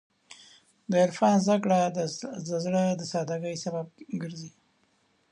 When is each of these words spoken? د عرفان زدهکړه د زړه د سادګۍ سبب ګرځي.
د 0.89 0.91
عرفان 1.05 1.35
زدهکړه 1.43 1.79
د 2.47 2.49
زړه 2.65 2.83
د 2.99 3.01
سادګۍ 3.11 3.55
سبب 3.65 3.85
ګرځي. 4.21 4.51